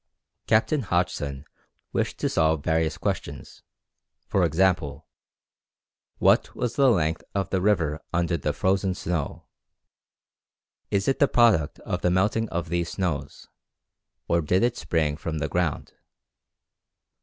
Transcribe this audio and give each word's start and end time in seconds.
Captain 0.47 0.81
Hodgson 0.81 1.45
wished 1.93 2.17
to 2.17 2.27
solve 2.27 2.63
various 2.63 2.97
questions; 2.97 3.61
for 4.27 4.43
example: 4.43 5.05
What 6.17 6.55
was 6.55 6.75
the 6.75 6.89
length 6.89 7.23
of 7.35 7.51
the 7.51 7.61
river 7.61 8.01
under 8.11 8.35
the 8.35 8.51
frozen 8.51 8.95
snow? 8.95 9.45
Is 10.89 11.07
it 11.07 11.19
the 11.19 11.27
product 11.27 11.77
of 11.81 12.01
the 12.01 12.09
melting 12.09 12.49
of 12.49 12.69
these 12.69 12.89
snows? 12.93 13.47
or 14.27 14.41
did 14.41 14.63
it 14.63 14.75
spring 14.75 15.17
from 15.17 15.37
the 15.37 15.47
ground? 15.47 15.93